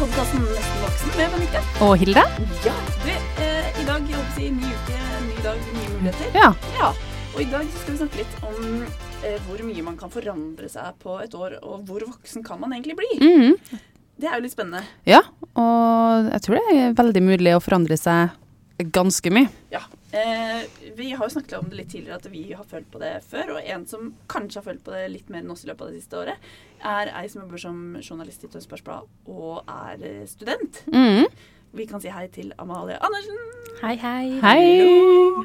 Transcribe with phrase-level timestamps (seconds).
[0.00, 1.60] podkasten Nesten voksen med Benedicte.
[1.84, 2.22] Og Hilde?
[2.64, 2.72] Ja,
[3.02, 3.10] du,
[3.44, 6.30] eh, i dag jeg håper jeg, ny uke, ny dag, nye muligheter.
[6.38, 6.46] Ja.
[6.78, 6.88] Ja,
[7.34, 10.96] og i dag skal vi snakke litt om eh, hvor mye man kan forandre seg
[11.04, 13.10] på et år, og hvor voksen kan man egentlig bli.
[13.20, 13.82] Mhm.
[14.20, 14.80] Det er jo litt spennende.
[15.08, 15.20] Ja,
[15.52, 19.52] og jeg tror det er veldig mulig å forandre seg ganske mye.
[19.72, 20.64] Ja, eh,
[20.96, 23.56] Vi har jo snakket om det litt tidligere at vi har følt på det før.
[23.56, 25.92] Og en som kanskje har følt på det litt mer enn oss i løpet av
[25.92, 26.50] det siste året,
[26.80, 30.82] er ei som jobber som journalist i Tønsbergs Blad og er eh, student.
[30.92, 31.26] Mhm.
[31.72, 33.36] Vi kan si hei til Amalie Andersen.
[33.78, 34.40] Hei, hei.
[34.42, 34.62] Hei!
[34.66, 35.44] Hello.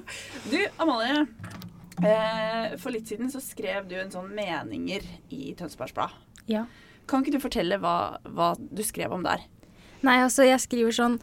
[0.49, 1.27] Du, Amalie.
[2.01, 6.15] Eh, for litt siden så skrev du en sånn meninger i Tønsbergs Blad.
[6.49, 6.65] Ja.
[7.05, 9.45] Kan ikke du fortelle hva, hva du skrev om der?
[10.01, 11.19] Nei, altså jeg skriver sånn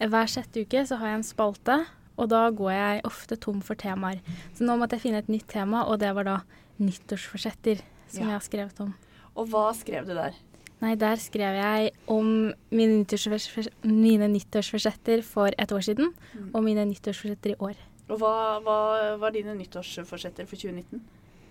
[0.00, 1.76] hver sjette uke så har jeg en spalte,
[2.16, 4.20] og da går jeg ofte tom for temaer.
[4.56, 6.36] Så nå måtte jeg finne et nytt tema, og det var da
[6.80, 8.26] nyttårsforsetter som Ja.
[8.26, 8.94] jeg har skrevet om.
[9.36, 10.32] Og hva skrev du der?
[10.80, 16.50] Nei, der skrev jeg om mine, nyttårsfors mine nyttårsforsetter for et år siden, Mm.
[16.54, 17.74] og mine nyttårsforsetter i år.
[18.10, 21.00] Og hva, hva var dine nyttårsforsetter for 2019?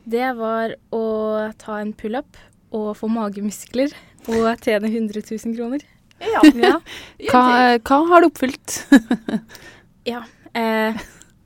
[0.08, 2.38] Det var å ta en pullup
[2.72, 3.92] og få magemuskler
[4.30, 5.82] og tjene 100 000 kroner.
[6.22, 6.42] Ja.
[6.56, 6.80] Ja.
[7.32, 8.86] Hva, hva har du oppfylt?
[10.06, 10.24] ja.
[10.56, 10.98] Eh,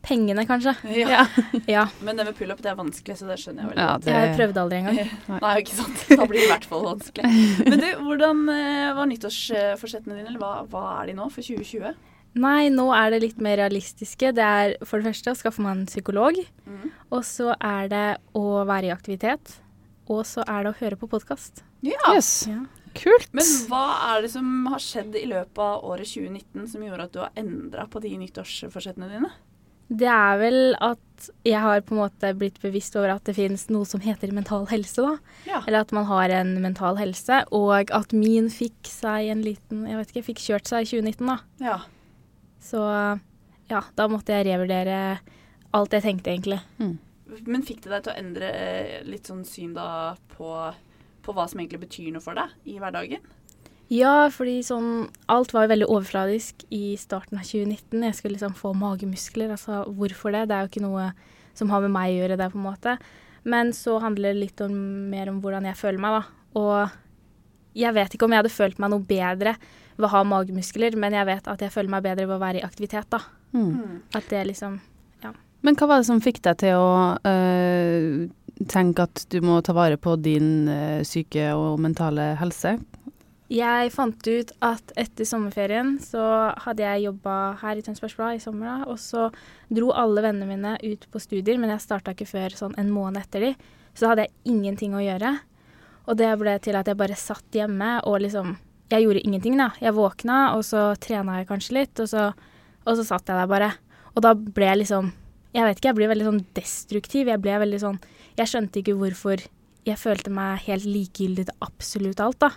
[0.05, 0.75] pengene, kanskje.
[1.03, 1.25] ja.
[1.67, 1.87] Ja.
[2.05, 4.05] Men det med pullup det er vanskelig, så det skjønner jeg veldig Ja, godt.
[4.05, 4.99] det- Jeg prøvde aldri engang.
[5.43, 6.05] Nei, ikke sant.
[6.13, 7.31] Da blir det i hvert fall vanskelig.
[7.67, 11.97] Men du, hvordan eh, var nyttårsforsettene dine, eller hva, hva er de nå for 2020?
[12.39, 14.29] Nei, nå er det litt mer realistiske.
[14.37, 16.37] Det er for det første å skaffe meg en psykolog.
[16.69, 16.91] Mm.
[17.17, 18.05] Og så er det
[18.37, 19.55] å være i aktivitet.
[20.09, 21.63] Og så er det å høre på podkast.
[21.85, 21.97] Ja.
[22.13, 22.45] Yes.
[22.49, 22.61] Ja.
[22.97, 23.29] Kult.
[23.35, 27.13] Men hva er det som har skjedd i løpet av året 2019 som gjorde at
[27.13, 29.31] du har endra på de nyttårsforsettene dine?
[29.89, 33.63] Det er vel at jeg har på en måte blitt bevisst over at det finnes
[33.73, 35.15] noe som heter mental helse, da.
[35.49, 35.61] Ja.
[35.65, 37.41] Eller at man har en mental helse.
[37.57, 41.25] Og at min fikk seg en liten Jeg vet ikke, fikk kjørt seg i 2019,
[41.31, 41.39] da.
[41.71, 41.79] ja.
[42.59, 42.81] Så
[43.69, 45.19] ja, da måtte jeg revurdere
[45.77, 46.59] alt jeg tenkte, egentlig.
[47.45, 50.49] Men fikk det deg til å endre eh, litt sånn syn da på,
[51.25, 53.25] på hva som egentlig betyr noe for deg i hverdagen?
[53.89, 58.03] Ja, fordi sånn Alt var jo veldig overfladisk i starten av 2019.
[58.05, 59.49] Jeg skulle liksom få magemuskler.
[59.55, 60.45] Altså hvorfor det?
[60.49, 61.09] Det er jo ikke noe
[61.57, 62.95] som har med meg å gjøre, det, på en måte.
[63.49, 64.75] Men så handler det litt om,
[65.09, 66.59] mer om hvordan jeg føler meg, da.
[66.59, 69.55] Og jeg vet ikke om jeg hadde følt meg noe bedre
[69.97, 72.61] ved å ha magemuskler, men jeg vet at jeg føler meg bedre ved å være
[72.61, 73.23] i aktivitet, da.
[73.51, 74.05] Mm.
[74.13, 74.77] At det liksom
[75.65, 78.29] Men hva var det som fikk deg til å øh,
[78.67, 82.77] tenke at du må ta vare på din uh, syke og mentale helse?
[83.49, 86.21] Jeg fant ut at etter sommerferien så
[86.67, 89.31] hadde jeg jobba her i Tønsbergs Blad i sommer, da, og så
[89.73, 93.23] dro alle vennene mine ut på studier, men jeg starta ikke før sånn en måned
[93.23, 93.53] etter de.
[93.97, 95.33] Så da hadde jeg ingenting å gjøre.
[96.05, 98.57] Og det ble til at jeg bare satt hjemme og liksom
[98.89, 99.67] Jeg gjorde ingenting, da.
[99.77, 102.23] Jeg våkna, og så trena jeg kanskje litt, og så,
[102.89, 103.67] og så satt jeg der bare.
[104.15, 105.11] Og da ble jeg liksom
[105.55, 107.29] Jeg vet ikke, jeg ble veldig sånn destruktiv.
[107.31, 108.01] Jeg ble veldig sånn
[108.37, 109.41] Jeg skjønte ikke hvorfor
[109.87, 112.49] jeg følte meg helt likegyldig til absolutt alt, da.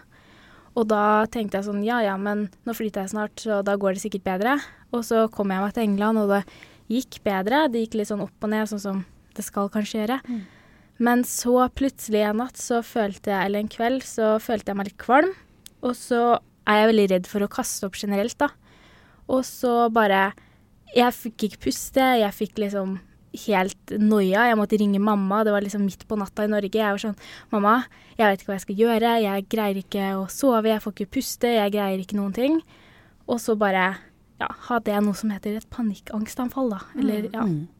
[0.79, 3.97] Og da tenkte jeg sånn, ja ja, men nå flytter jeg snart, så da går
[3.97, 4.57] det sikkert bedre.
[4.93, 6.43] Og så kom jeg meg til England, og det
[6.93, 7.67] gikk bedre.
[7.73, 9.03] Det gikk litt sånn opp og ned, sånn som
[9.37, 10.21] det skal kanskje gjøre.
[11.03, 14.91] Men så plutselig en natt, så følte jeg, eller en kveld, så følte jeg meg
[14.91, 15.33] litt kvalm.
[15.83, 16.23] Og så
[16.69, 18.53] er jeg veldig redd for å kaste opp generelt, da.
[19.33, 20.33] Og så bare
[20.93, 22.99] Jeg fikk ikke puste, jeg fikk liksom
[23.47, 24.47] helt noia.
[24.51, 25.43] Jeg måtte ringe mamma.
[25.45, 26.79] Det var liksom midt på natta i Norge.
[26.79, 27.19] Jeg var sånn
[27.53, 27.77] Mamma,
[28.19, 29.13] jeg vet ikke hva jeg skal gjøre.
[29.25, 32.59] Jeg greier ikke å sove, jeg får ikke puste, jeg greier ikke noen ting.
[33.31, 33.87] Og så bare
[34.43, 36.83] ja, hadde jeg noe som heter et panikkangstanfall, da.
[36.99, 37.47] Eller ja.
[37.47, 37.71] Mm.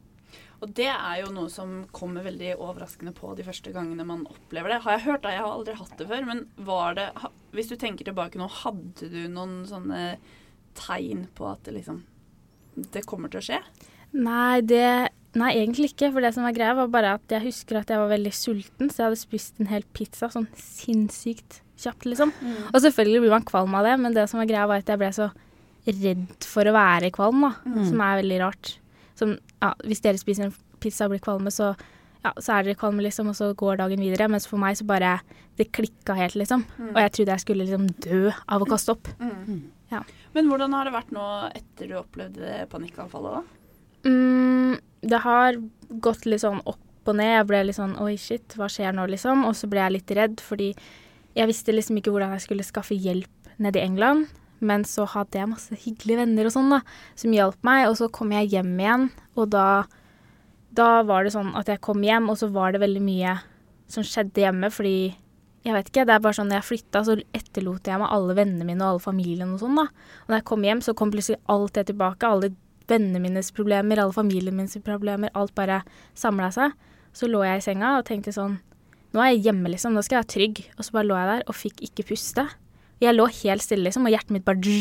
[0.63, 4.71] Og det er jo noe som kommer veldig overraskende på de første gangene man opplever
[4.71, 4.79] det.
[4.85, 5.33] Har jeg hørt det?
[5.35, 6.23] Jeg har aldri hatt det før.
[6.29, 7.09] Men var det
[7.51, 10.15] Hvis du tenker tilbake nå, hadde du noen sånne
[10.79, 11.99] tegn på at det liksom
[12.75, 13.59] Det kommer til å skje?
[14.13, 16.11] Nei, det Nei, egentlig ikke.
[16.13, 18.91] For det som var greia, var bare at jeg husker at jeg var veldig sulten,
[18.91, 22.29] så jeg hadde spist en hel pizza sånn sinnssykt kjapt, liksom.
[22.69, 25.01] Og selvfølgelig blir man kvalm av det, men det som var greia, var at jeg
[25.01, 25.31] ble så
[25.89, 27.51] redd for å være kvalm, da.
[27.65, 27.81] Mm.
[27.89, 28.75] Som er veldig rart.
[29.17, 31.73] Som, ja, hvis dere spiser en pizza og blir kvalme, så,
[32.23, 34.29] ja, så er dere kvalme, liksom, og så går dagen videre.
[34.31, 35.19] Mens for meg så bare
[35.53, 36.63] Det klikka helt, liksom.
[36.89, 39.09] Og jeg trodde jeg skulle liksom dø av å kaste opp.
[39.19, 39.59] Mm.
[39.91, 39.99] Ja.
[40.33, 44.09] Men hvordan har det vært nå etter du opplevde det panikkanfallet, da?
[44.09, 45.59] Mm, det har
[46.01, 47.35] gått litt sånn opp og ned.
[47.35, 49.45] Jeg ble litt sånn oi, shit, hva skjer nå, liksom?
[49.45, 50.71] Og så ble jeg litt redd, fordi
[51.37, 54.31] jeg visste liksom ikke hvordan jeg skulle skaffe hjelp nede i England.
[54.63, 56.79] Men så hadde jeg masse hyggelige venner og sånn, da,
[57.19, 57.89] som hjalp meg.
[57.91, 59.83] Og så kom jeg hjem igjen, og da,
[60.77, 63.37] da var det sånn at jeg kom hjem, og så var det veldig mye
[63.91, 65.19] som skjedde hjemme, fordi
[65.63, 68.65] Jeg vet ikke, det er bare sånn jeg flytta, så etterlot jeg meg alle vennene
[68.67, 69.85] mine og alle familien og sånn, da.
[70.25, 72.27] Og når jeg kom hjem, så kom plutselig alt det tilbake.
[72.27, 72.49] Alle
[72.91, 75.31] vennene mines problemer, alle familien mines problemer.
[75.39, 75.77] Alt bare
[76.19, 76.75] samla seg.
[77.15, 78.59] Så lå jeg i senga og tenkte sånn
[79.13, 79.93] Nå er jeg hjemme, liksom.
[79.93, 80.59] Nå skal jeg være trygg.
[80.75, 82.47] Og så bare lå jeg der og fikk ikke puste.
[82.99, 84.73] Jeg lå helt stille, liksom, og hjertet mitt bare.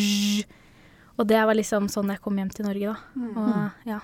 [1.20, 3.20] Og det var liksom sånn jeg kom hjem til Norge, da.
[3.20, 3.36] Mm.
[3.36, 3.98] Og ja.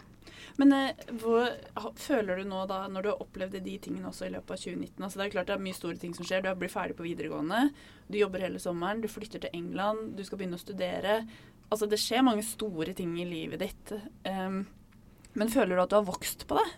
[0.58, 1.52] Men eh, hvor,
[2.00, 5.04] føler du nå da, når du har opplevd de tingene også i løpet av 2019
[5.04, 6.42] altså Det er klart det er mye store ting som skjer.
[6.42, 7.68] Du blir ferdig på videregående,
[8.08, 11.20] du jobber hele sommeren, du flytter til England, du skal begynne å studere.
[11.68, 13.94] Altså det skjer mange store ting i livet ditt.
[14.26, 14.64] Um,
[15.38, 16.68] men føler du at du har vokst på det?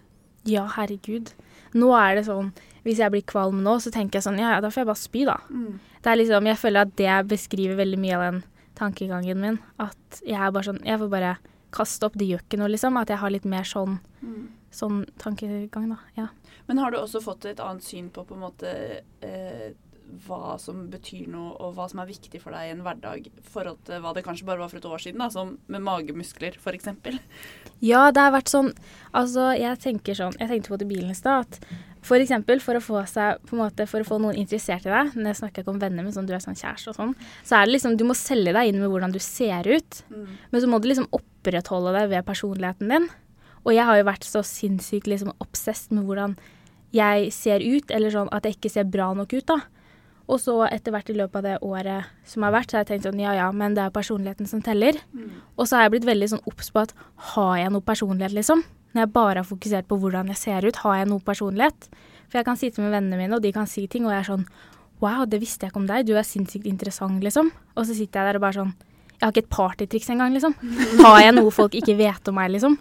[0.48, 1.32] ja, herregud.
[1.76, 2.50] Nå er det sånn
[2.86, 5.24] Hvis jeg blir kvalm nå, så tenker jeg sånn Ja, da får jeg bare spy,
[5.28, 5.36] da.
[6.00, 8.40] Det er liksom, jeg føler at det beskriver veldig mye av den
[8.78, 9.58] tankegangen min.
[9.76, 11.34] At jeg er bare sånn Jeg får bare
[11.74, 12.96] kaste opp det gjør ikke noe, liksom.
[13.00, 13.98] At jeg har litt mer sånn,
[14.74, 16.00] sånn tankegang, da.
[16.16, 16.28] Ja.
[16.66, 18.74] Men har du også fått et annet syn på på en måte
[19.26, 19.70] eh,
[20.26, 23.44] hva som betyr noe, og hva som er viktig for deg i en hverdag, i
[23.52, 26.58] forhold til hva det kanskje bare var for et år siden, da, som med magemuskler
[26.58, 26.90] f.eks.?
[27.84, 28.72] ja, det har vært sånn
[29.16, 31.46] Altså, jeg tenker sånn Jeg tenkte på det i bilen i stad.
[31.46, 31.70] at
[32.06, 34.92] For eksempel for å få seg på en måte, for å få noen interessert i
[34.92, 37.14] deg, når jeg snakker ikke om venner, men sånn du er sånn kjæreste og sånn,
[37.44, 40.02] så er det liksom Du må selge deg inn med hvordan du ser ut.
[40.50, 43.10] Men så må du liksom opprettholde deg ved personligheten din.
[43.64, 46.38] Og jeg har jo vært så sinnssykt liksom obsessed med hvordan
[46.96, 49.60] jeg ser ut, eller sånn at jeg ikke ser bra nok ut, da.
[50.30, 52.92] Og så etter hvert i løpet av det året som har vært, så har jeg
[52.94, 54.94] tenkt sånn ja ja, men det er personligheten som teller.
[55.58, 56.94] Og så har jeg blitt veldig sånn obs på at
[57.34, 58.62] har jeg noe personlighet, liksom?
[58.94, 61.88] Når jeg bare har fokusert på hvordan jeg ser ut, har jeg noe personlighet?
[62.30, 64.30] For jeg kan sitte med vennene mine, og de kan si ting, og jeg er
[64.32, 64.46] sånn
[65.00, 67.48] wow, det visste jeg ikke om deg, du er sinnssykt interessant, liksom.
[67.74, 68.74] Og så sitter jeg der og bare sånn
[69.20, 70.54] jeg har ikke et partytriks engang, liksom.
[71.04, 72.78] Har jeg noe folk ikke vet om meg, liksom?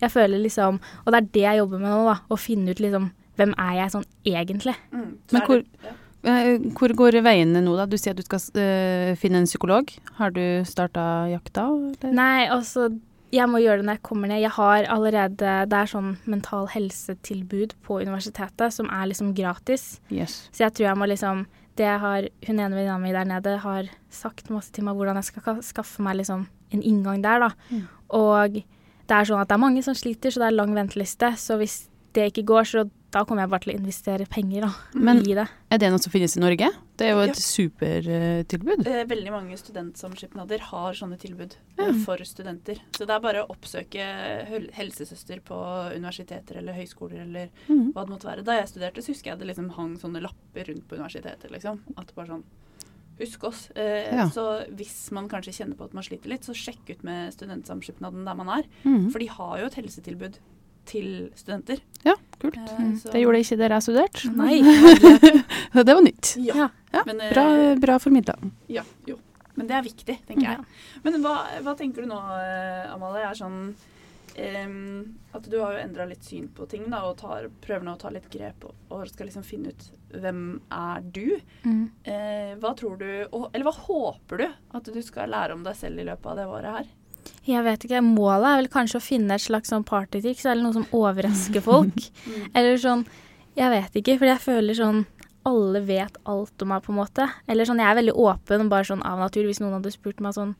[0.00, 2.14] Jeg føler liksom Og det er det jeg jobber med nå, da.
[2.32, 4.72] Å finne ut liksom Hvem er jeg sånn egentlig?
[4.88, 5.10] Mm.
[5.28, 5.92] Så Men hvor-.
[6.22, 7.84] Eh, Hvor går veiene nå, da?
[7.84, 9.92] Du sier at du skal øh, finne en psykolog.
[10.16, 11.66] Har du starta jakta?
[11.76, 12.12] Eller?
[12.16, 12.88] Nei, altså
[13.32, 14.42] Jeg må gjøre det når jeg kommer ned.
[14.42, 20.00] Jeg har allerede Det er sånn mental helsetilbud på universitetet som er liksom gratis.
[20.12, 20.48] Yes.
[20.52, 21.46] Så jeg tror jeg må liksom
[21.76, 25.16] Det jeg har Hun ene venninna mi der nede har sagt masse til meg hvordan
[25.16, 27.48] jeg skal skaffe meg liksom en inngang der, da.
[27.70, 27.88] Mm.
[28.16, 28.52] Og
[29.08, 31.32] det er sånn at det er mange som sliter, så det er lang venteliste.
[31.36, 34.70] Så hvis det ikke går, så da kommer jeg bare til å investere penger da,
[34.94, 35.48] Men- i det.
[35.70, 36.70] Er det noe som finnes i Norge?
[37.02, 37.30] Det er jo Ja.
[37.32, 38.86] et supertilbud.
[38.86, 41.88] Eh, Veldig mange studentsamskipnader har sånne tilbud Ja.
[41.88, 42.78] eh, for studenter.
[42.94, 44.06] Så det er bare å oppsøke
[44.72, 45.58] helsesøster på
[45.96, 47.92] universiteter eller høyskoler eller mm.
[47.92, 48.44] hva det måtte være.
[48.46, 51.80] Da jeg studerte, så husker jeg det liksom hang sånne lapper rundt på universitetet, liksom.
[51.96, 52.44] At bare sånn
[53.20, 53.68] Husk oss.
[53.76, 54.24] Eh, Ja.
[54.30, 58.24] Så hvis man kanskje kjenner på at man sliter litt, så sjekk ut med studentsamskipnaden
[58.24, 58.64] der man er.
[58.84, 59.10] Mm.
[59.12, 60.38] For de har jo et helsetilbud
[60.88, 61.80] til studenter.
[62.04, 62.56] Ja, kult.
[62.56, 62.96] Eh, Mm.
[62.98, 64.32] så- Det gjorde ikke der jeg studerte.
[64.34, 64.60] Nei.
[65.86, 66.36] Det var nytt.
[66.42, 66.68] Ja.
[66.92, 67.02] Ja.
[67.06, 68.34] Men, eh, bra, bra formidla.
[68.68, 69.18] Ja, jo.
[69.54, 70.58] Men det er viktig, tenker jeg.
[70.58, 71.00] Ja.
[71.04, 73.22] Men hva, hva tenker du nå, eh, Amalie?
[73.28, 73.74] Er sånn
[74.38, 77.94] um, At du har jo endra litt syn på ting, da, og tar, prøver nå
[77.96, 81.38] å ta litt grep og, og skal liksom finne ut hvem er du?
[81.64, 81.84] Mm.
[82.04, 84.46] Eh, hva tror du og, Eller hva håper du
[84.76, 86.90] at du skal lære om deg selv i løpet av det året her?
[87.46, 88.00] Jeg vet ikke.
[88.04, 92.08] Målet er vel kanskje å finne et slags sånn partytriks, eller noe som overrasker folk.
[92.54, 93.06] eller sånn
[93.56, 95.02] Jeg vet ikke, for jeg føler sånn
[95.44, 97.26] Alle vet alt om meg, på en måte.
[97.48, 99.44] Eller sånn Jeg er veldig åpen, bare sånn av natur.
[99.48, 100.54] Hvis noen hadde spurt meg sånn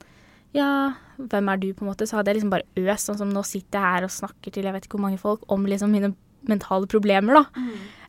[0.55, 3.07] Ja, hvem er du, på en måte, så hadde jeg liksom bare øst.
[3.09, 5.47] Sånn som nå sitter jeg her og snakker til jeg vet ikke hvor mange folk
[5.49, 6.13] om liksom mine
[6.51, 7.65] mentale problemer, da.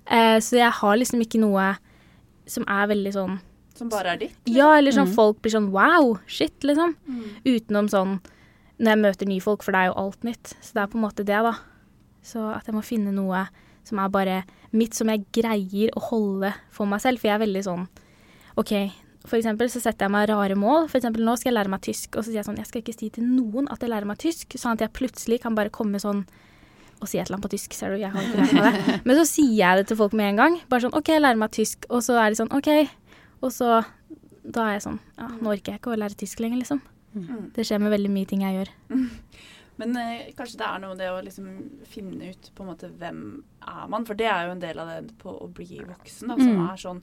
[0.09, 1.75] Eh, så jeg har liksom ikke noe
[2.49, 3.35] som er veldig sånn
[3.77, 4.35] Som bare er ditt?
[4.51, 5.13] Ja, eller sånn Mm.
[5.15, 6.95] folk blir sånn wow, shit, liksom.
[7.45, 8.19] Utenom sånn
[8.79, 10.55] når jeg møter nye folk, for det er jo alt nytt.
[10.61, 11.53] Så det er på en måte det, da.
[12.23, 13.45] Så at jeg må finne noe
[13.83, 17.21] som er bare mitt, som jeg greier å holde for meg selv.
[17.21, 17.87] For jeg er veldig sånn
[18.59, 18.71] OK,
[19.25, 20.87] for eksempel så setter jeg meg rare mål.
[20.91, 22.83] For eksempel nå skal jeg lære meg tysk, og så sier jeg sånn Jeg skal
[22.83, 25.73] ikke si til noen at jeg lærer meg tysk, sånn at jeg plutselig kan bare
[25.73, 26.25] komme sånn
[27.03, 27.97] og si et eller annet på tysk, ser du.
[27.99, 28.93] Jeg har ikke lært meg det.
[29.09, 30.53] Men så sier jeg det til folk med en gang.
[30.71, 31.87] Bare sånn OK, jeg lærer meg tysk.
[31.91, 32.69] Og så er de sånn OK.
[33.43, 33.81] Og så
[34.43, 36.79] Da er jeg sånn Ja, nå orker jeg ikke å lære tysk lenger, liksom.
[37.15, 37.51] Mm.
[37.55, 38.71] Det skjer med veldig mye ting jeg gjør.
[39.81, 41.47] Men eh, kanskje det er noe det å liksom
[41.89, 43.21] finne ut på en måte hvem
[43.65, 44.05] er man?
[44.05, 46.27] For det er jo en del av det på å bli voksen.
[46.29, 46.65] Da, som Mm.
[46.71, 47.01] er sånn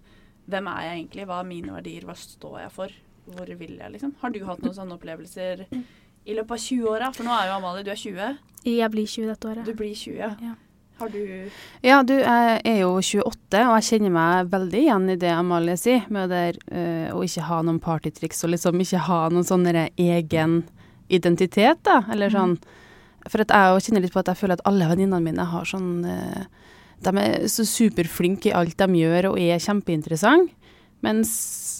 [0.50, 1.26] Hvem er jeg egentlig?
[1.28, 2.02] Hva er mine verdier?
[2.08, 2.88] Hva står jeg for?
[3.30, 4.14] Hvor vil jeg, liksom?
[4.20, 7.10] Har du hatt noen sånne opplevelser i løpet av 20-åra?
[7.14, 8.38] For nå er jo Amalie, du er 20.
[8.66, 9.64] Jeg blir 20 dette året.
[9.68, 10.16] Du blir 20.
[10.42, 10.54] Ja.
[11.00, 11.20] Har du
[11.80, 15.78] Ja, du, jeg er jo 28, og jeg kjenner meg veldig igjen i det Amalie
[15.80, 19.46] sier, med det der, eh, å ikke ha noen partytriks og liksom ikke ha noen
[19.48, 20.60] sånn egen
[21.08, 22.58] identitet, da, eller sånn.
[23.28, 26.04] For at jeg kjenner litt på at jeg føler at alle venninnene mine har sånn
[26.08, 26.44] eh,
[27.00, 30.52] De er så superflinke i alt de gjør og er kjempeinteressante.
[31.00, 31.30] Mens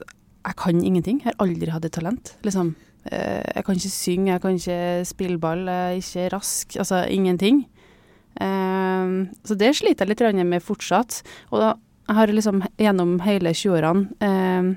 [0.00, 1.18] jeg kan ingenting.
[1.20, 2.32] Jeg har aldri hatt et talent.
[2.46, 2.72] Liksom.
[3.04, 6.76] Eh, jeg kan ikke synge, jeg kan ikke spille ball, jeg er ikke rask.
[6.80, 7.66] Altså ingenting.
[8.38, 11.22] Eh, så det sliter jeg litt med fortsatt.
[11.50, 11.74] Og da
[12.10, 14.74] jeg har liksom gjennom hele 20-årene eh,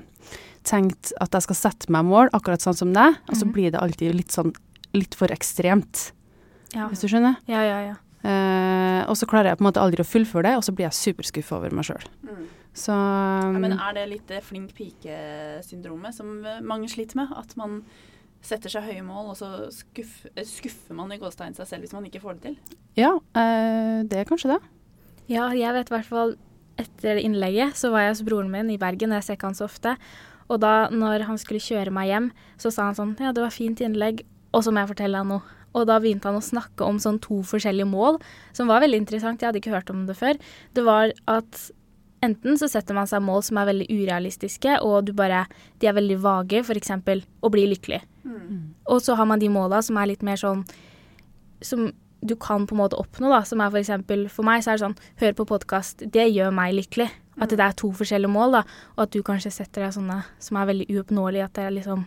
[0.64, 3.52] tenkt at jeg skal sette meg mål, akkurat sånn som deg, og så Mhm.
[3.52, 4.54] blir det alltid litt sånn
[4.94, 6.12] litt for ekstremt,
[6.72, 7.36] Ja, hvis du skjønner.
[7.46, 7.80] ja, ja.
[7.90, 7.94] ja.
[8.24, 10.86] Eh, og så klarer jeg på en måte aldri å fullføre det, og så blir
[10.88, 12.04] jeg superskuffa over meg sjøl.
[12.24, 12.46] Mm.
[12.74, 17.28] Så Ja, men um, er det litt det flink pike-syndromet som mange sliter med?
[17.36, 17.82] At man
[18.44, 21.94] setter seg høye mål, og så skuff, eh, skuffer man i gåstegn seg selv hvis
[21.96, 22.80] man ikke får det til?
[23.00, 24.60] ja, øh, det er kanskje det.
[25.32, 26.36] Ja, jeg vet i hvert fall
[26.80, 29.68] etter innlegget så var jeg hos broren min i Bergen, jeg ser ikke han så
[29.68, 29.96] ofte.
[30.52, 33.54] Og da når han skulle kjøre meg hjem, så sa han sånn Ja, det var
[33.54, 35.60] fint innlegg, og så må jeg fortelle deg noe.
[35.74, 38.20] Og da begynte han å snakke om sånn to forskjellige mål,
[38.54, 39.40] som var veldig interessant.
[39.42, 40.38] Jeg hadde ikke hørt om det før.
[40.76, 41.62] Det var at
[42.22, 45.46] enten så setter man seg mål som er veldig urealistiske, og du bare
[45.82, 46.94] De er veldig vage, f.eks.
[47.42, 48.04] å bli lykkelig.
[48.86, 50.64] Og så har man de måla som er litt mer sånn
[51.64, 51.92] Som
[52.24, 53.42] du kan på en måte oppnå, da.
[53.44, 56.06] Som er for eksempel For meg så er det sånn Hør på podkast.
[56.12, 57.10] Det gjør meg lykkelig.
[57.42, 58.64] At det er to forskjellige mål, da.
[58.96, 61.48] Og at du kanskje setter deg sånne som er veldig uoppnåelige.
[61.48, 62.06] At det er liksom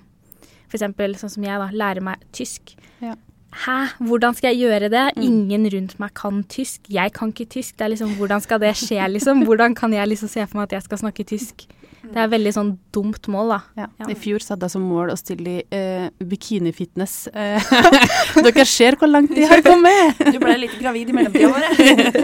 [0.74, 1.68] eksempel sånn som jeg, da.
[1.76, 2.74] Lære meg tysk.
[3.04, 3.14] Ja.
[3.54, 3.78] Hæ?
[4.04, 5.06] Hvordan skal jeg gjøre det?
[5.16, 5.24] Mm.
[5.24, 6.82] Ingen rundt meg kan tysk.
[6.92, 7.78] Jeg kan ikke tysk.
[7.78, 9.46] Det er liksom Hvordan skal det skje, liksom?
[9.48, 11.68] Hvordan kan jeg liksom se for meg at jeg skal snakke tysk?
[12.08, 13.58] Det er veldig sånn dumt mål, da.
[13.82, 13.88] Ja.
[14.00, 14.08] Ja.
[14.12, 17.16] I fjor satte jeg som mål å stille i eh, bikinifitness.
[17.34, 17.72] Eh,
[18.46, 20.22] dere ser hvor langt de har kommet!
[20.32, 21.66] Du ble litt gravid i mellomtida vår.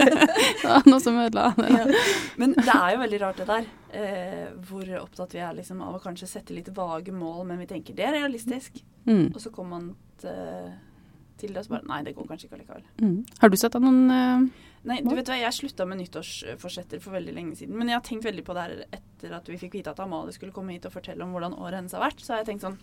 [0.64, 1.68] ja, Noe som ødela det.
[1.74, 2.06] Ja.
[2.40, 3.68] Men det er jo veldig rart det der.
[3.94, 7.68] Eh, hvor opptatt vi er liksom av å kanskje sette litt vage mål, men vi
[7.74, 8.80] tenker det er realistisk.
[9.04, 9.32] Mm.
[9.34, 9.90] Og så kommer man
[10.22, 10.72] til,
[11.44, 12.86] til det og så bare Nei, det går kanskje ikke allikevel.
[13.02, 13.18] Mm.
[13.42, 17.16] Har du sett av noen uh, Nei, du vet hva, Jeg slutta med nyttårsforsetter for
[17.16, 17.76] veldig lenge siden.
[17.80, 20.34] Men jeg har tenkt veldig på det her etter at vi fikk vite at Amalie
[20.36, 22.24] skulle komme hit og fortelle om hvordan året hennes har vært.
[22.24, 22.80] Så har jeg tenkt sånn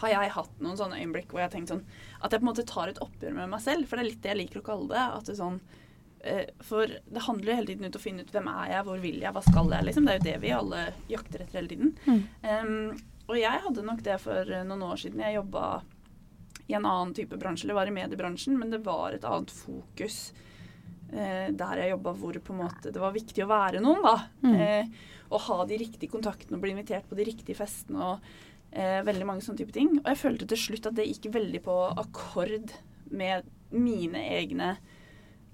[0.00, 1.82] Har jeg hatt noen sånne øyeblikk hvor jeg har tenkt sånn
[2.20, 3.88] At jeg på en måte tar et oppgjør med meg selv?
[3.88, 5.06] For det er litt det jeg liker å kalle det.
[5.18, 5.58] At det sånn
[6.22, 9.02] eh, For det handler jo hele tiden ut å finne ut hvem er jeg, hvor
[9.02, 10.06] vil jeg, hva skal jeg, liksom.
[10.06, 11.96] Det er jo det vi alle jakter etter hele tiden.
[12.06, 12.22] Mm.
[12.46, 15.22] Um, og jeg hadde nok det for eh, noen år siden.
[15.24, 15.66] Jeg jobba
[16.66, 20.32] i en annen type bransje, eller var i mediebransjen, men det var et annet fokus
[21.12, 24.16] eh, der jeg jobba hvor måte det var viktig å være noen, da.
[24.46, 24.54] Mm.
[24.54, 28.28] Eh, og ha de riktige kontaktene og bli invitert på de riktige festene og
[28.70, 29.90] eh, veldig mange sånne type ting.
[30.02, 32.74] Og jeg følte til slutt at det gikk veldig på akkord
[33.14, 34.74] med mine egne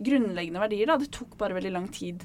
[0.01, 0.91] grunnleggende verdier.
[0.91, 0.99] Da.
[1.01, 2.25] Det tok bare veldig lang tid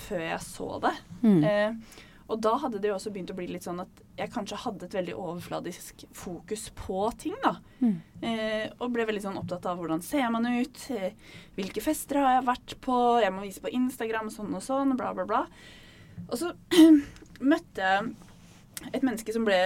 [0.00, 0.94] før jeg så det.
[1.24, 1.42] mm.
[1.44, 1.98] Eh,
[2.30, 4.86] og da hadde det jo også begynt å bli litt sånn at jeg kanskje hadde
[4.86, 7.56] et veldig overfladisk fokus på ting, da.
[7.80, 7.96] Mm.
[8.22, 11.16] Eh, og ble veldig sånn opptatt av hvordan ser man ut, eh,
[11.58, 15.10] hvilke fester har jeg vært på, jeg må vise på Instagram sånn og sånn, bla,
[15.16, 15.42] bla, bla.
[16.28, 16.52] Og så
[17.52, 18.12] møtte jeg
[18.94, 19.58] et menneske som ble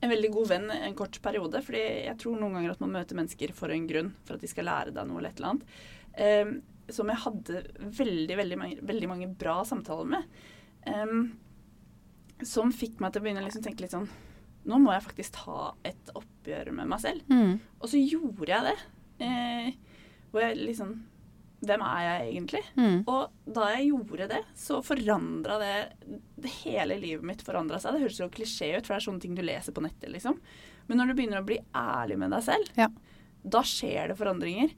[0.00, 3.18] en veldig god venn en kort periode, fordi jeg tror noen ganger at man møter
[3.18, 5.76] mennesker for en grunn, for at de skal lære deg noe eller et eller annet.
[6.16, 6.56] Eh,
[6.90, 7.62] som jeg hadde
[8.00, 10.40] veldig, veldig mange, veldig mange bra samtaler med.
[10.90, 11.22] Em,
[12.46, 14.08] som fikk meg til å begynne å liksom tenke litt sånn
[14.68, 17.22] Nå må jeg faktisk ta et oppgjør med meg selv.
[17.32, 17.54] Mm.
[17.80, 18.74] Og så gjorde jeg det.
[19.24, 19.70] Eh,
[20.30, 20.90] hvor jeg liksom
[21.64, 22.60] Hvem er jeg egentlig?
[22.76, 22.98] Mm.
[23.08, 25.72] Og da jeg gjorde det, så forandra det,
[26.40, 27.96] det Hele livet mitt forandra seg.
[27.96, 30.38] Det høres jo klisjé ut, for det er sånne ting du leser på nettet, liksom.
[30.88, 32.88] Men når du begynner å bli ærlig med deg selv, Ja.
[33.44, 34.72] da skjer det forandringer.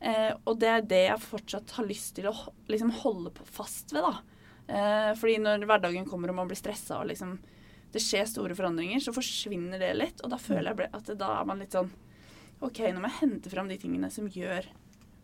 [0.00, 2.34] Eh, og det er det jeg fortsatt har lyst til å
[2.68, 4.20] liksom holde på fast ved, da.
[4.66, 7.36] Eh, fordi når hverdagen kommer og man blir stressa og liksom
[7.94, 10.22] det skjer store forandringer, så forsvinner det litt.
[10.24, 11.92] Og da føler jeg at det, da er man litt sånn
[12.64, 14.66] OK, nå må jeg hente fram de tingene som gjør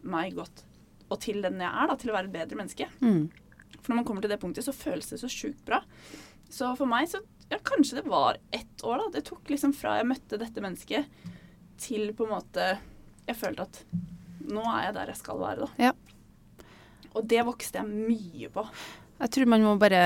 [0.08, 0.64] meg godt.
[1.08, 1.96] Og til den jeg er, da.
[2.00, 2.88] Til å være et bedre menneske.
[3.00, 3.26] Mm.
[3.78, 5.82] For når man kommer til det punktet, så føles det så sjukt bra.
[6.52, 7.22] Så for meg så
[7.52, 9.18] Ja, kanskje det var ett år, da.
[9.18, 11.04] Det tok liksom fra jeg møtte dette mennesket,
[11.82, 12.68] til på en måte
[13.26, 13.82] Jeg følte at
[14.48, 15.90] nå er jeg der jeg skal være, da.
[15.90, 15.92] Ja.
[17.12, 18.64] Og det vokste jeg mye på.
[19.22, 20.02] Jeg tror man må bare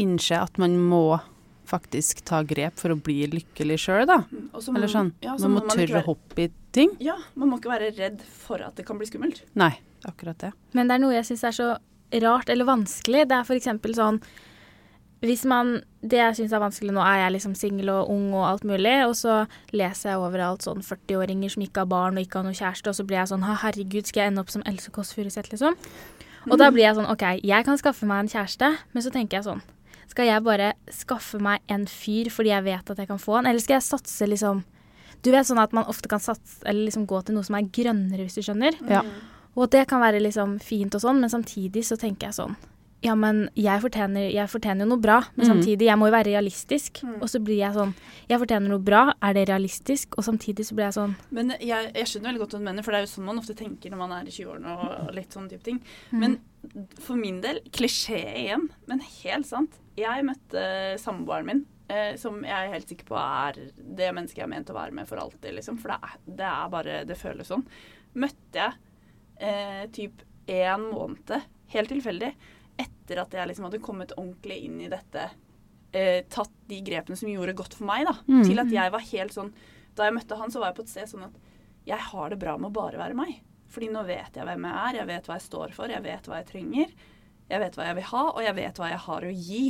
[0.00, 1.20] innse at man må
[1.68, 4.18] faktisk ta grep for å bli lykkelig sjøl, da.
[4.52, 5.12] Og Eller sånn.
[5.24, 6.92] ja, så Man må man tørre å hoppe i ting.
[7.00, 9.42] Ja, man må ikke være redd for at det kan bli skummelt.
[9.56, 9.72] Nei,
[10.04, 10.52] akkurat det.
[10.76, 11.68] Men det er noe jeg syns er så
[12.24, 13.24] rart eller vanskelig.
[13.28, 13.70] Det er f.eks.
[13.96, 14.20] sånn
[15.24, 18.44] hvis man, Det jeg syns er vanskelig nå, er jeg liksom singel og ung og
[18.44, 22.42] alt mulig, og så leser jeg overalt sånn 40-åringer som ikke har barn og ikke
[22.42, 24.92] har noe kjæreste, og så blir jeg sånn herregud, skal jeg ende opp som Else
[24.92, 25.78] Kåss Furuseth, liksom?
[26.50, 29.38] Og da blir jeg sånn OK, jeg kan skaffe meg en kjæreste, men så tenker
[29.38, 29.62] jeg sånn
[30.10, 33.48] Skal jeg bare skaffe meg en fyr fordi jeg vet at jeg kan få han,
[33.50, 34.64] eller skal jeg satse liksom
[35.24, 37.70] Du vet sånn at man ofte kan satse, eller liksom gå til noe som er
[37.72, 38.76] grønnere, hvis du skjønner?
[38.90, 39.00] Ja.
[39.06, 39.32] Mm.
[39.54, 42.56] Og det kan være liksom fint og sånn, men samtidig så tenker jeg sånn
[43.04, 45.50] Ja, men jeg fortjener, jeg fortjener jo noe bra, men Mm.
[45.52, 47.02] samtidig, jeg må jo være realistisk.
[47.04, 47.18] Mm.
[47.20, 47.92] Og så blir jeg sånn
[48.30, 50.14] Jeg fortjener noe bra, er det realistisk?
[50.16, 52.82] Og samtidig så blir jeg sånn Men jeg, jeg skjønner veldig godt hva du mener,
[52.82, 55.30] for det er jo sånn man ofte tenker når man er i 20-årene og litt
[55.36, 55.80] sånn type ting.
[56.12, 56.18] mm.
[56.20, 56.38] Men
[56.98, 59.76] for min del, klisjé igjen, men helt sant.
[60.00, 64.44] Jeg møtte samboeren min, eh, som jeg er helt sikker på er det mennesket jeg
[64.48, 65.76] er ment å være med for alltid, liksom.
[65.78, 67.66] For det er, det er bare Det føles sånn.
[68.16, 68.72] Møtte jeg
[69.40, 71.42] eh, typ én måned,
[71.74, 72.32] helt tilfeldig,
[72.80, 75.28] etter at jeg liksom hadde kommet ordentlig inn i dette,
[75.94, 78.16] eh, tatt de grepene som gjorde godt for meg, da.
[78.26, 78.44] Mm.
[78.48, 79.54] Til at jeg var helt sånn
[79.94, 81.34] Da jeg møtte han, så var jeg på et sted sånn at
[81.86, 83.36] jeg har det bra med å bare være meg.
[83.70, 86.26] Fordi nå vet jeg hvem jeg er, jeg vet hva jeg står for, jeg vet
[86.26, 86.94] hva jeg trenger.
[87.46, 89.64] Jeg vet hva jeg vil ha, og jeg vet hva jeg har å gi.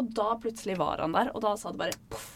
[0.00, 2.30] Og da plutselig var han der, og da sa det bare poff.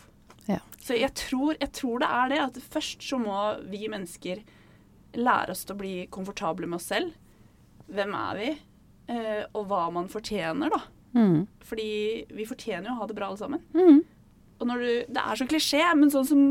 [0.47, 0.61] Ja.
[0.79, 4.45] Så jeg tror, jeg tror det er det, at først så må vi mennesker
[5.17, 7.17] lære oss til å bli komfortable med oss selv.
[7.91, 8.51] Hvem er vi?
[9.13, 10.83] Eh, og hva man fortjener, da.
[11.17, 11.47] Mm.
[11.65, 11.91] Fordi
[12.37, 13.63] vi fortjener jo å ha det bra alle sammen.
[13.77, 14.01] Mm.
[14.57, 16.43] Og når du, det er så klisjé, men sånn som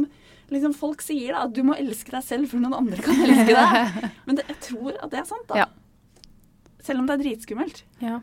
[0.53, 3.55] liksom folk sier, da, at du må elske deg selv før noen andre kan elske
[3.55, 3.97] deg.
[4.27, 5.63] Men det, jeg tror at det er sant, da.
[5.63, 6.29] Ja.
[6.85, 7.81] Selv om det er dritskummelt.
[8.03, 8.19] Ja.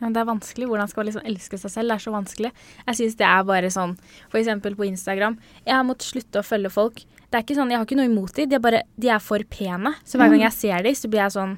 [0.00, 0.70] ja, det er vanskelig.
[0.70, 1.92] Hvordan skal man liksom elske seg selv?
[1.92, 2.52] Det er så vanskelig.
[2.86, 3.92] Jeg syns det er bare sånn
[4.40, 5.36] eksempel på Instagram.
[5.66, 7.04] Jeg har måttet slutte å følge folk.
[7.26, 9.20] Det er ikke sånn, Jeg har ikke noe imot dem, de er bare De er
[9.20, 9.92] for pene.
[10.06, 11.56] Så hver gang jeg ser dem, så blir jeg sånn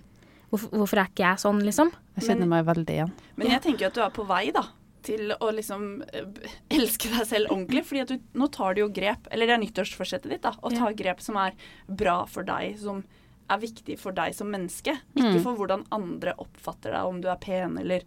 [0.50, 1.92] hvorfor, hvorfor er ikke jeg sånn, liksom?
[2.18, 3.12] Jeg kjenner meg veldig igjen.
[3.36, 4.64] Men jeg tenker jo at du er på vei, da.
[5.08, 7.84] Til å liksom eh, elske deg selv ordentlig.
[7.86, 10.52] fordi at du, nå tar du jo grep, eller det er nyttårsforsettet ditt, da.
[10.58, 10.96] Å ta Ja.
[10.98, 11.54] grep som er
[11.88, 13.04] bra for deg, som
[13.48, 14.98] er viktig for deg som menneske.
[15.16, 15.42] Ikke Mm.
[15.42, 18.02] for hvordan andre oppfatter deg, om du er pen eller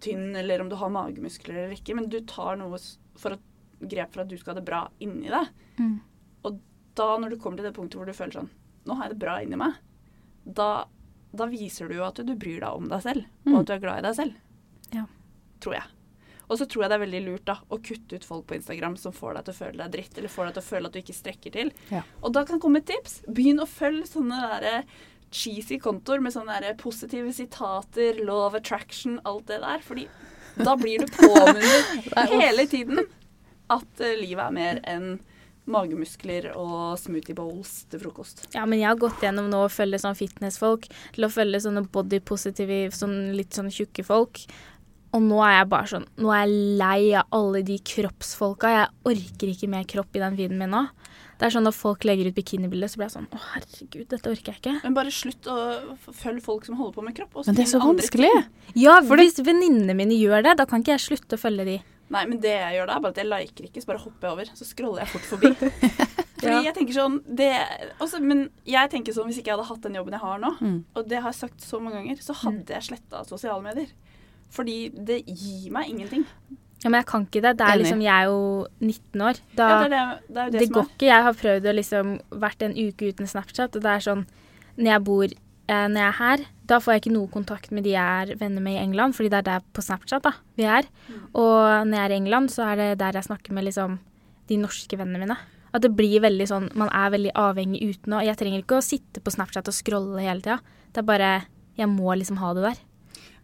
[0.00, 1.94] tynn, eller om du har magemuskler eller ikke.
[1.94, 2.76] Men du tar noe
[3.16, 3.40] for at,
[3.80, 5.48] grep for at du skal ha det bra inni deg.
[5.78, 6.00] Mm.
[6.44, 6.58] Og
[6.94, 8.50] da, når du kommer til det punktet hvor du føler sånn
[8.84, 9.74] Nå har jeg det bra inni meg.
[10.44, 10.84] Da,
[11.32, 13.54] da viser du jo at du bryr deg om deg selv, Mm.
[13.54, 14.34] og at du er glad i deg selv.
[14.92, 15.04] Ja.
[15.60, 15.84] Tror jeg.
[16.50, 18.96] Og så tror jeg det er veldig lurt da, å kutte ut folk på Instagram
[19.00, 20.92] som får deg til å føle deg dritt, eller får deg til å føle at
[20.92, 21.72] du ikke strekker til.
[21.90, 22.02] Ja.
[22.22, 23.22] Og da kan komme et tips.
[23.28, 24.84] Begynn å følge sånne der
[25.32, 29.80] cheesy kontoer med sånne der positive sitater, law of attraction, alt det der.
[29.86, 30.06] Fordi
[30.60, 33.00] da blir du påminnet hele tiden
[33.72, 35.14] at eh, livet er mer enn
[35.70, 38.46] magemuskler og smoothie bowls til frokost.
[38.56, 41.84] Ja, men jeg har gått gjennom nå å følge sånn fitnessfolk, til å følge sånne
[41.92, 44.42] body positive, sånn litt sånn tjukke folk.
[45.12, 48.70] Og nå er jeg bare sånn Nå er jeg lei av alle de kroppsfolka.
[48.72, 50.86] Jeg orker ikke mer kropp i den feeden min nå.
[51.38, 54.30] Det er sånn Når folk legger ut bikinibilder, så blir jeg sånn Å, herregud, dette
[54.32, 54.74] orker jeg ikke.
[54.86, 55.56] Men bare slutt å
[56.16, 57.36] følge folk som holder på med kropp.
[57.36, 58.30] og Men det er så vanskelig.
[58.78, 61.76] Ja, for hvis venninnene mine gjør det, da kan ikke jeg slutte å følge de.
[62.12, 64.26] Nei, men det jeg gjør da, er bare at jeg liker ikke, så bare hopper
[64.28, 64.50] jeg over.
[64.58, 65.52] Så scroller jeg fort forbi.
[66.42, 66.62] Fordi Ja.
[66.66, 67.50] jeg tenker sånn det,
[68.02, 70.50] også, Men jeg tenker sånn hvis ikke jeg hadde hatt den jobben jeg har nå,
[70.60, 70.84] Mm.
[70.96, 73.86] og det har jeg sagt så mange ganger, så hadde jeg sletta sosiale medier.
[74.52, 76.26] Fordi det gir meg ingenting.
[76.82, 77.52] Ja, Men jeg kan ikke det.
[77.60, 79.38] Det er liksom, Jeg er jo 19 år.
[79.56, 80.90] Da, Ja, det, er det, det er det, går er.
[80.90, 81.06] ikke.
[81.06, 82.12] Jeg har prøvd å liksom
[82.42, 84.26] vært en uke uten Snapchat, og det er sånn
[84.76, 87.86] Når jeg bor eh, Når jeg er her, da får jeg ikke noe kontakt med
[87.86, 90.64] de jeg er venner med i England, fordi det er der på Snapchat da vi
[90.66, 90.88] er.
[91.34, 93.98] Og når jeg er i England, så er det der jeg snakker med liksom
[94.48, 95.36] de norske vennene mine.
[95.72, 98.84] At det blir veldig sånn Man er veldig avhengig uten å Jeg trenger ikke å
[98.84, 100.58] sitte på Snapchat og scrolle hele tida.
[100.92, 101.30] Det er bare
[101.78, 102.80] Jeg må liksom ha det der.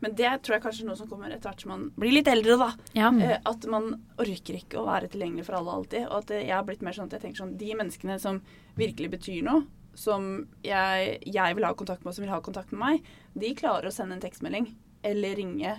[0.04, 2.30] Men det tror jeg kanskje er noe som kommer etter hvert som man blir litt
[2.30, 2.68] eldre, da.
[2.94, 3.10] Ja.
[3.10, 6.06] Eh, at man orker ikke å være tilgjengelig for alle alltid.
[6.06, 8.40] Og at jeg har blitt mer sånn at jeg tenker sånn De menneskene som
[8.78, 9.64] virkelig betyr noe,
[9.98, 10.28] som
[10.62, 13.90] jeg, jeg vil ha kontakt med, og som vil ha kontakt med meg, de klarer
[13.90, 14.70] å sende en tekstmelding
[15.08, 15.72] eller ringe.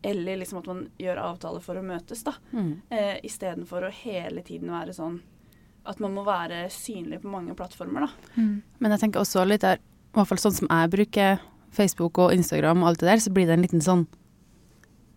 [0.00, 2.32] Eller liksom at man gjør avtaler for å møtes, da.
[2.56, 2.72] Mm.
[2.88, 5.20] Eh, Istedenfor å hele tiden være sånn
[5.90, 8.32] at man må være synlig på mange plattformer, da.
[8.40, 8.62] Mm.
[8.80, 11.44] Men jeg tenker også litt der, i hvert fall sånn som jeg bruker
[11.74, 14.06] Facebook og Instagram og alt det der, så blir det en liten sånn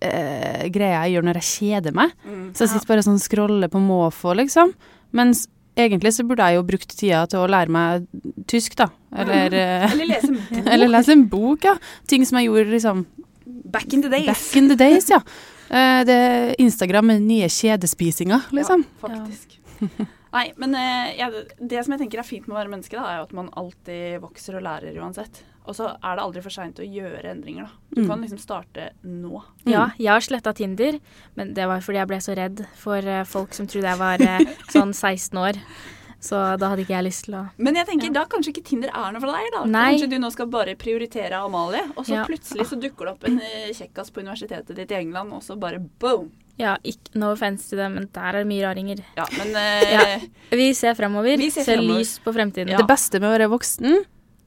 [0.04, 2.14] uh, greie jeg gjør når jeg kjeder meg.
[2.54, 4.74] Så jeg sitter bare sånn scroller på måfå, liksom.
[5.16, 5.48] Mens
[5.80, 8.08] egentlig så burde jeg jo brukt tida til å lære meg
[8.50, 8.90] tysk, da.
[9.24, 10.68] Eller, eh, Eller lese en bok.
[10.76, 11.76] eller lese en bok, ja.
[12.10, 13.06] Ting som jeg gjorde liksom
[13.74, 14.28] Back in the days.
[14.30, 15.20] back in the days, ja.
[15.74, 16.18] Uh, det
[16.62, 18.86] Instagram med nye kjedespisinga, liksom.
[18.86, 19.58] Ja, faktisk.
[20.34, 23.06] Nei, men eh, jeg, det som jeg tenker er fint med å være menneske, da,
[23.12, 25.44] er jo at man alltid vokser og lærer uansett.
[25.64, 27.72] Og så er det aldri for seint å gjøre endringer, da.
[27.94, 28.08] Du Mm.
[28.10, 29.44] kan liksom starte nå.
[29.70, 30.98] Ja, jeg har sletta Tinder,
[31.38, 34.22] men det var fordi jeg ble så redd for eh, folk som trodde jeg var
[34.22, 34.40] eh,
[34.76, 35.62] sånn 16 år.
[36.24, 38.90] Så da hadde ikke jeg lyst til å Men jeg tenker da kanskje ikke Tinder
[38.96, 39.64] er noe for deg, da.
[39.68, 39.90] Nei.
[39.94, 42.26] Kanskje du nå skal bare prioritere Amalie, og så Ja.
[42.26, 43.40] plutselig så dukker det opp en
[43.76, 46.32] kjekkas på universitetet ditt i England, og så bare boom.
[46.62, 49.00] Ja, ikke, no offense til det, men der er det mye raringer.
[49.18, 50.04] Ja, men eh, Ja.
[50.54, 51.38] Vi ser fremover.
[51.42, 52.00] Vi ser ser fremover.
[52.04, 52.70] lys på fremtiden.
[52.76, 52.78] Ja.
[52.84, 54.04] Det beste med å være voksen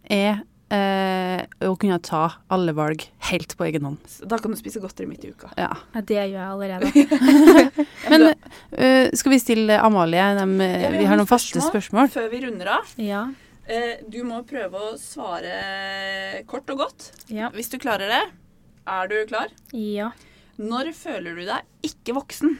[0.09, 2.21] er eh, å kunne ta
[2.53, 3.99] alle valg helt på egen hånd.
[4.11, 5.51] Så Da kan du spise godteri midt i uka.
[5.59, 5.73] Ja.
[5.97, 6.93] Ja, det gjør jeg allerede.
[8.13, 8.29] Men
[8.79, 12.07] eh, skal vi stille Amalie Ja, vi Vi har noen faste spørsmål.
[12.07, 12.15] spørsmål.
[12.15, 13.25] Før vi runder av, Ja.
[13.67, 17.11] eh, du må prøve å svare kort og godt.
[17.35, 17.51] Ja.
[17.55, 18.23] Hvis du klarer det,
[18.87, 19.51] er du klar?
[19.75, 20.13] ja.
[20.57, 22.57] Når føler du deg ikke voksen?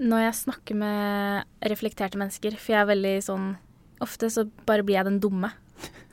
[0.00, 3.52] Når jeg snakker med reflekterte mennesker, for jeg er veldig sånn
[4.02, 5.52] Ofte så bare blir jeg den dumme.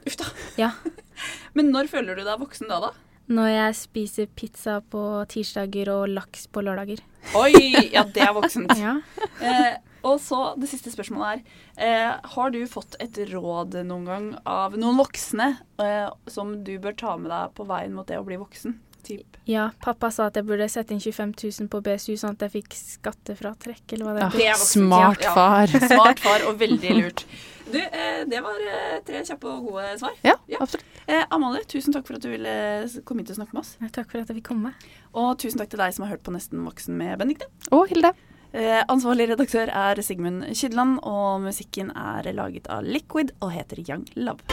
[0.05, 0.27] Uff da.
[0.55, 0.67] Ja.
[1.57, 2.91] Men når føler du deg voksen da, da?
[3.31, 5.01] Når jeg spiser pizza på
[5.31, 7.01] tirsdager og laks på lørdager.
[7.37, 7.89] Oi!
[7.93, 8.71] Ja, det er voksent.
[8.81, 8.99] Ja.
[9.41, 11.41] Eh, og så det siste spørsmålet
[11.77, 15.51] er eh, Har du fått et råd noen gang av noen voksne
[15.81, 18.77] eh, som du bør ta med deg på veien mot det å bli voksen?
[19.03, 19.37] Typ.
[19.49, 22.51] ja, pappa sa at jeg burde sette inn 25 000 på BSU, sånn at jeg
[22.61, 24.43] fikk skattefratrekk, eller hva det heter.
[24.45, 24.67] Ja, er far.
[24.69, 25.33] smart ja.
[25.33, 25.67] far.
[25.95, 27.25] Smart far og veldig lurt.
[27.71, 30.13] Du, eh, det var eh, tre kjappe og gode svar.
[30.27, 30.57] Ja, Ja.
[30.61, 30.85] absolutt.
[31.07, 32.51] Eh, Amalie, tusen takk for at du ville
[33.07, 33.73] komme hit og snakke med oss.
[33.95, 34.73] Takk for at jeg fikk komme.
[35.17, 37.47] Og tusen takk til deg som har hørt på Nesten voksen med Benedicte.
[37.71, 38.11] Og Hilde.
[38.53, 44.03] Eh, ansvarlig redaktør er Sigmund Kydland, og musikken er laget av Liquid og heter Young
[44.19, 44.43] Love.